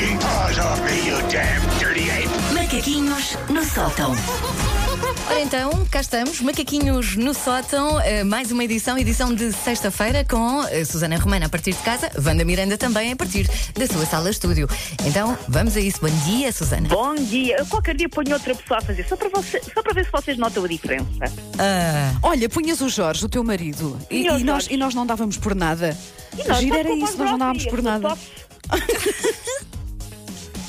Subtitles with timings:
[0.00, 2.28] taking paws off me, you damn dirty ape!
[2.54, 4.14] Macaquinhos no sótão.
[5.26, 10.64] Ora então, cá estamos, macaquinhos no sótão, eh, mais uma edição, edição de sexta-feira com
[10.64, 14.30] eh, Susana Romana a partir de casa, Wanda Miranda também a partir da sua sala
[14.30, 14.68] estúdio.
[15.04, 16.00] Então, vamos a isso.
[16.00, 16.88] Bom dia, Susana.
[16.88, 17.58] Bom dia.
[17.58, 20.10] Eu qualquer dia ponho outra pessoa a fazer, só para, você, só para ver se
[20.10, 21.24] vocês notam a diferença.
[21.58, 25.36] Ah, Olha, punhas o Jorge, o teu marido, e, e nós, e nós não dávamos
[25.36, 25.96] por nada.
[26.32, 28.16] E nós, posso era isso, nós não dávamos por nada.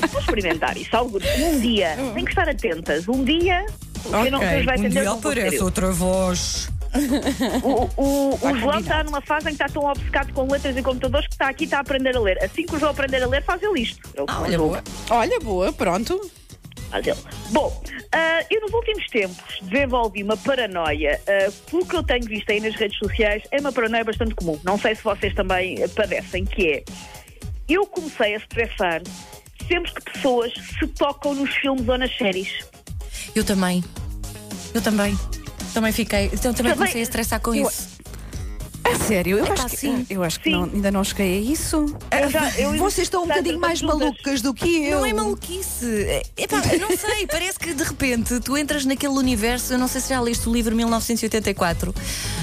[0.10, 1.96] Vou experimentar isso algum Um dia.
[2.14, 3.08] Tem que estar atentas.
[3.08, 3.66] Um dia.
[4.04, 5.64] Quem não quem vai atender, não vou ser eu.
[5.64, 6.70] outra voz.
[7.64, 10.82] O, o, o João está numa fase em que está tão obcecado com letras e
[10.82, 12.44] computadores que está aqui está a aprender a ler.
[12.44, 14.02] Assim que o João aprender a ler, faz ele isto.
[14.16, 14.84] É Ah, olha, boa.
[15.10, 16.20] Olha, boa, pronto.
[16.90, 17.18] Faz ele.
[17.52, 21.22] Bom, ah, eu nos últimos tempos desenvolvi uma paranoia.
[21.28, 24.60] ah, pelo que eu tenho visto aí nas redes sociais, é uma paranoia bastante comum.
[24.64, 26.84] Não sei se vocês também padecem, que é.
[27.70, 29.02] Eu comecei a estressar
[29.72, 32.50] sempre que pessoas se tocam nos filmes ou nas séries.
[33.34, 33.84] Eu também.
[34.74, 35.18] Eu também.
[35.74, 36.26] Também fiquei.
[36.26, 38.01] Então também Também- comecei a estressar com Eu- isso.
[38.92, 40.06] A sério, eu Epá, acho que, sim.
[40.10, 40.56] eu acho que Sim.
[40.56, 41.86] não- ainda não cheguei a isso.
[42.12, 45.00] Eu já- eu- Vocês estão um bocadinho mais malucas do que eu.
[45.00, 45.86] Não é maluquice.
[45.86, 49.74] É, epá, não sei, parece que de repente tu entras naquele universo.
[49.74, 51.94] Eu não sei se já leste o livro 1984.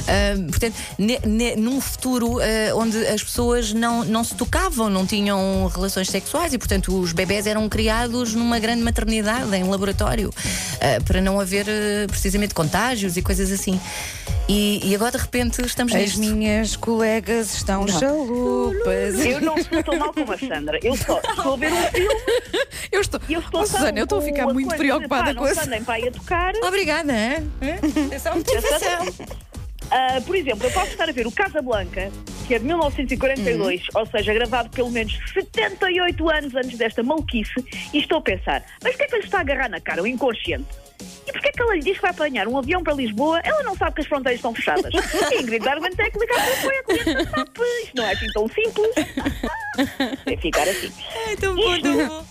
[0.06, 5.04] Ah, portanto, ne- ne- num futuro ah, onde as pessoas não, não se tocavam, não
[5.06, 10.32] tinham relações sexuais e, portanto, os bebés eram criados numa grande maternidade, em laboratório,
[10.80, 13.80] ah, para não haver ah, precisamente contágios e coisas assim.
[14.48, 16.20] E, e agora de repente estamos As nisto.
[16.20, 19.18] minhas colegas estão chalupas.
[19.24, 20.78] Eu não tão mal como a Sandra.
[20.82, 22.08] Eu só estou a ver um filme
[22.90, 25.50] Eu estou, eu estou Oh, Susana, eu estou a ficar com muito preocupada com não
[25.50, 25.84] isso.
[25.84, 26.54] para aí a tocar.
[26.62, 27.42] Obrigada, é?
[28.10, 29.14] É só uma motivação.
[29.90, 32.10] Ah, por exemplo, eu posso estar a ver o Casablanca,
[32.48, 34.00] que é de 1942, Uhum.
[34.00, 37.52] ou seja, gravado pelo menos 78 anos antes desta maluquice,
[37.92, 40.06] e estou a pensar, mas porquê é que ele está a agarrar na cara, o
[40.06, 40.66] inconsciente?
[41.28, 43.38] E porquê é que ela lhe diz que vai apanhar um avião para Lisboa?
[43.44, 44.90] Ela não sabe que as fronteiras estão fechadas.
[45.30, 47.68] E Ingrid Bergman tem que ligar para o apoio.
[47.84, 48.90] Isto não é assim tão simples.
[50.24, 50.90] Que ficar assim.
[51.30, 52.24] É tão bom, tão bom.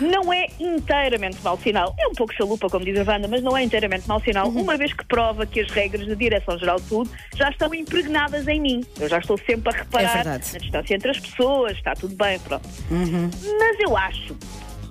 [0.00, 1.94] Não é inteiramente mau sinal.
[1.98, 4.62] É um pouco chalupa, como diz a Wanda, mas não é inteiramente mau sinal, Uhum.
[4.62, 8.60] uma vez que prova que as regras da Direção-Geral de Saúde já estão impregnadas em
[8.60, 8.84] mim.
[8.98, 10.52] Eu já estou sempre a É reparar verdade.
[10.52, 12.66] na distância entre as pessoas, está tudo bem, pronto.
[12.90, 13.30] Uhum.
[13.58, 14.36] Mas eu acho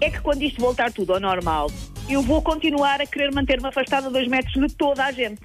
[0.02, 1.70] é que quando isto voltar tudo ao normal,
[2.08, 5.42] eu vou continuar a querer manter-me afastada a dois metros de toda a gente.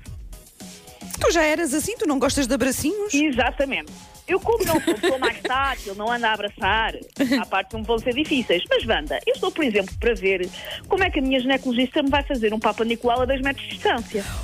[1.21, 3.13] Tu já eras assim, tu não gostas de abracinhos?
[3.15, 3.93] Exatamente.
[4.27, 6.95] Eu, como não sou pessoa mais tátil, não ando a abraçar,
[7.41, 8.63] há partes que me vão ser difíceis.
[8.69, 10.49] Mas, Wanda, eu estou, por exemplo, para ver
[10.89, 13.67] como é que a minha ginecologista me vai fazer um Papa Nicolau a 2 metros
[13.67, 14.25] de distância.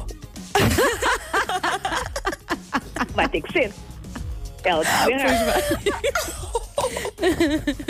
[3.15, 3.73] Vai ter que ser.
[4.65, 4.85] Ela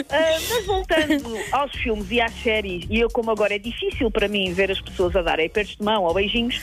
[0.08, 4.28] Ah, mas voltando aos filmes e às séries, e eu, como agora é difícil para
[4.28, 6.60] mim ver as pessoas a darem apertos de mão ou beijinhos,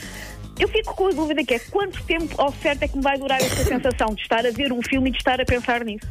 [0.58, 3.18] eu fico com a dúvida que é quanto tempo ao certo é que me vai
[3.18, 6.06] durar esta sensação de estar a ver um filme e de estar a pensar nisso.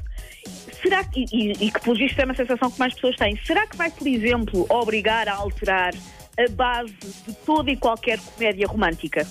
[0.82, 3.38] Será que, e, e- e que pelo visto é uma sensação que mais pessoas têm,
[3.46, 5.94] será que vai, por exemplo, obrigar a alterar
[6.40, 6.94] a base
[7.28, 9.28] de toda e qualquer comédia romântica?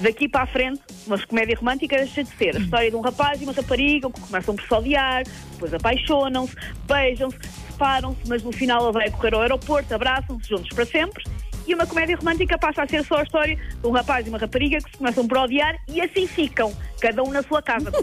[0.00, 3.40] daqui para a frente, uma comédia romântica deixa de ser a história de um rapaz
[3.40, 6.54] e uma rapariga que começam por se odiar, depois apaixonam-se,
[6.86, 7.36] beijam-se,
[7.72, 11.24] separam-se, mas no final ela vai correr ao aeroporto, abraçam-se juntos para sempre.
[11.68, 14.38] E uma comédia romântica passa a ser só a história de um rapaz e uma
[14.38, 17.92] rapariga que se começam por odiar e assim ficam, cada um na sua casa.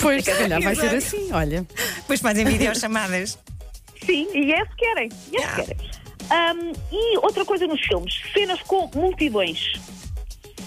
[0.00, 1.64] Pois, se calhar vai ser assim, olha.
[1.96, 3.38] Depois fazem videochamadas.
[4.04, 5.08] Sim, e é se querem.
[5.30, 5.76] E é se querem.
[6.30, 9.74] Ahm, e outra coisa nos filmes, cenas com multidões.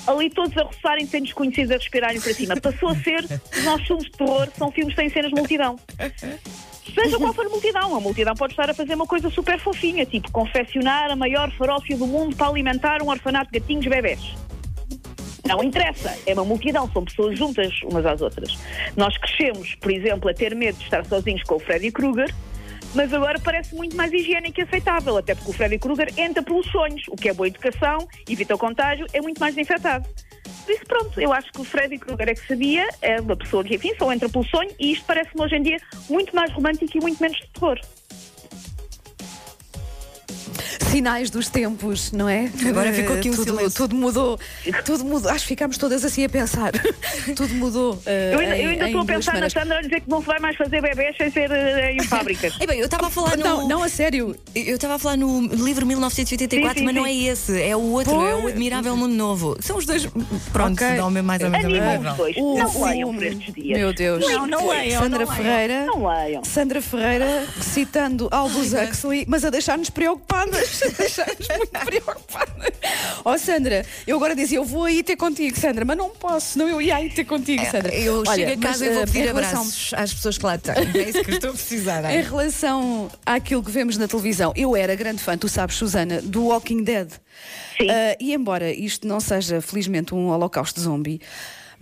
[0.07, 2.55] Ali todos a roçarem sem desconhecidos a respirarem para cima.
[2.55, 5.77] Passou a ser, os nossos filmes de terror são filmes sem cenas de multidão.
[6.91, 10.05] Seja qual for a multidão, a multidão pode estar a fazer uma coisa super fofinha,
[10.05, 14.35] tipo confeccionar a maior farófia do mundo para alimentar um orfanato de gatinhos bebés.
[15.45, 18.57] Não interessa, é uma multidão, são pessoas juntas umas às outras.
[18.95, 22.33] Nós crescemos, por exemplo, a ter medo de estar sozinhos com o Freddy Krueger,
[22.93, 26.65] mas agora parece muito mais higiênico e aceitável, até porque o Freddy Krueger entra pelos
[26.67, 30.07] sonhos, o que é boa educação, evita o contágio, é muito mais desinfetado.
[30.63, 33.63] Por isso, pronto, eu acho que o Freddy Krueger é que sabia, é uma pessoa
[33.63, 35.77] que, enfim, só entra pelo sonho, e isto parece-me hoje em dia
[36.09, 37.79] muito mais romântico e muito menos de terror.
[40.93, 42.51] Sinais dos tempos, não é?
[42.67, 43.71] Agora Eh, ficou aqui um tudo, silêncio.
[43.77, 44.39] tudo mudou.
[44.85, 45.31] Tudo mudou.
[45.31, 46.71] Acho que ficámos todas assim a pensar.
[47.35, 47.99] tudo mudou.
[48.05, 49.49] eh, Eu ainda, em- eu ainda estou a pensar na.
[49.49, 52.53] Sandra a dizer que não se vai mais fazer bebés sem ser eh, em fábricas.
[52.61, 53.43] E bem, eu estava a falar no.
[53.43, 54.35] Não, não, a sério.
[54.53, 57.81] Eu estava a falar no livro 1984, Sim, sim, mas não é esse, é o
[57.81, 58.47] outro, é o.
[58.47, 59.57] Admirável Mundo Novo.
[59.61, 60.05] São os dois,
[60.51, 60.95] pronto, Ok.
[60.95, 62.35] dão mais ou menos a mesma dois.
[62.37, 63.79] O- Não leiam por estes dias.
[63.79, 64.23] Meu Deus.
[64.31, 65.33] Não, não leiam, Sandra não.
[65.35, 65.85] Ferreira.
[65.87, 66.43] Não leiam.
[66.43, 70.82] Sandra Ferreira citando Aldous Huxley, mas a deixar-nos preocupadas.
[70.97, 72.73] Deixar-nos muito preocupadas.
[73.25, 76.67] Ó Sandra, eu agora dizia, eu vou aí ter contigo, Sandra, mas não posso, senão
[76.67, 77.93] eu ia aí ter contigo, Sandra.
[77.93, 80.45] Eu Olha, chego a casa mas, e vou eh, pedir relação- abraços às pessoas que
[80.45, 80.75] lá estão.
[80.75, 82.03] É isso que eu estou a precisar.
[82.13, 86.45] Em relação àquilo que vemos na televisão, eu era grande fã, tu sabes, Susana, do
[86.47, 87.09] Walking Dead.
[87.77, 87.89] Sim.
[87.89, 91.19] Ah, e embora isto não seja, felizmente, um holocausto zombie.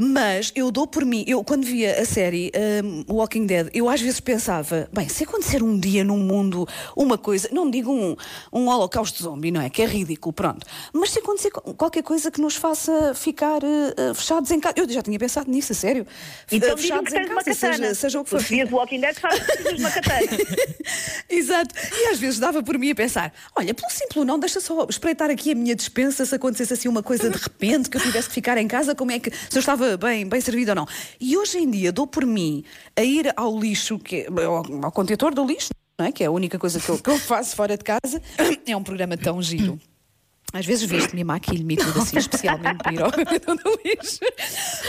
[0.04, 2.52] Mas eu dou por mim, eu quando via a série
[2.84, 6.68] um, Walking Dead, eu às vezes pensava, bem, se acontecer um dia num mundo
[6.98, 8.16] uma coisa, não digo um,
[8.52, 9.70] um holocausto zombie, não é?
[9.70, 10.66] Que é ridículo, pronto.
[10.92, 14.90] Mas se acontecer co- qualquer coisa que nos faça ficar eh, fechados em casa, eu
[14.90, 16.08] já tinha pensado nisso, a sério.
[16.52, 17.04] Então tens uma
[17.44, 18.38] casa, seja, seja o que for.
[18.40, 20.38] Os dias do Walking Dead sabes que uma katana.
[21.30, 21.76] Exato.
[21.94, 25.30] E às vezes dava por mim a pensar: olha, pelo simples não, deixa só espreitar
[25.30, 28.34] aqui a minha dispensa se acontecesse assim uma coisa de repente que eu tivesse que
[28.34, 29.30] ficar em casa, como é que.
[29.32, 30.88] se eu estava bem, bem servido ou não.
[31.20, 32.64] E hoje em dia dou por mim
[32.96, 36.12] a ir ao lixo, que é, ao, ao contentor do lixo, não é?
[36.12, 38.22] que é a única coisa que eu, que eu faço fora de casa.
[38.66, 39.80] É um programa tão giro.
[40.54, 44.20] Às vezes veste-me e maquilho-me e tudo assim, especialmente para ir ao contentor do lixo.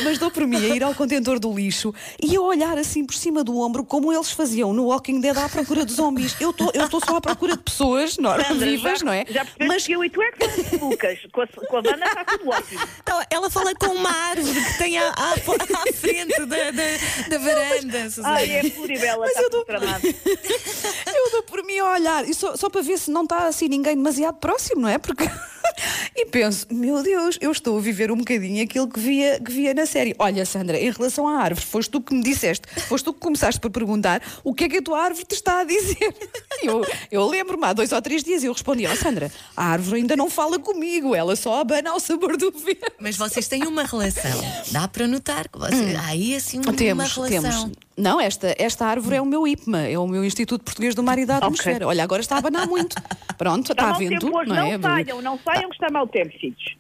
[0.03, 3.15] Mas dou por mim a ir ao contentor do lixo e a olhar assim por
[3.15, 6.37] cima do ombro como eles faziam no Walking Dead à procura de zombies.
[6.41, 9.25] Eu estou só à procura de pessoas não, Sandra, vivas, já, não é?
[9.29, 11.19] Já Mas eu e tu é que somos Lucas.
[11.33, 12.81] Com a, com a Wanda está tudo ótimo.
[13.03, 17.39] Então, ela fala com uma árvore que tem à, à, à frente da, da, da
[17.39, 18.09] varanda.
[18.25, 20.07] Ai, é Floribela, está tudo tramado.
[20.07, 23.69] eu dou por mim a olhar e só, só para ver se não está assim
[23.69, 24.99] ninguém demasiado próximo, não é?
[24.99, 25.25] Porque.
[26.15, 29.73] E penso, meu Deus, eu estou a viver um bocadinho aquilo que via, que via
[29.73, 30.15] na série.
[30.19, 33.59] Olha, Sandra, em relação à árvore, foste tu que me disseste, foste tu que começaste
[33.59, 36.15] por perguntar o que é que a tua árvore te está a dizer.
[36.63, 40.15] Eu, eu lembro-me há dois ou três dias eu respondi, ó Sandra, a árvore ainda
[40.15, 42.93] não fala comigo, ela só abana ao sabor do vento.
[43.01, 44.41] Mas vocês têm uma relação.
[44.71, 47.43] Dá para notar que vocês, há aí assim uma Temos, relação.
[47.43, 47.77] temos.
[48.03, 51.21] Não, esta, esta árvore é o meu IPMA, é o meu Instituto Português do Mar
[51.21, 51.87] e da Atmosfera.
[51.87, 52.97] Olha, agora está a abanar muito.
[53.39, 54.19] Pronto, Está está vendo?
[54.19, 54.79] tempo hoje, não não, é?
[54.81, 56.77] saiam, não saiam que está mau tempo, filhos.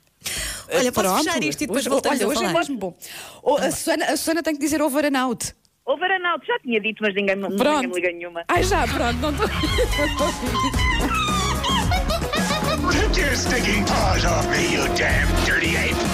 [0.75, 1.23] Olha, posso Pronto.
[1.25, 2.51] fechar isto e depois hoje, voltamos olha, a hoje falar.
[2.51, 2.97] é mesmo bom.
[3.41, 5.55] Oh, a, Susana, a Susana tem que dizer over and out.
[5.87, 8.45] O Varanaldo já tinha dito, mas ninguém, ninguém me liga nenhuma.
[8.49, 9.49] Ai já, pronto, não estou.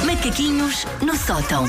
[0.05, 1.65] Macaquinhos no sótão.